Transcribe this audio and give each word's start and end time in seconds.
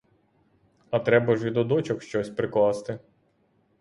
А 0.89 0.99
треба 0.99 1.35
ж 1.35 1.47
і 1.47 1.51
до 1.51 1.63
дочок 1.63 2.01
щось 2.01 2.29
прикласти! 2.29 2.99